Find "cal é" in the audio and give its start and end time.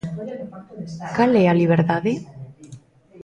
1.17-1.45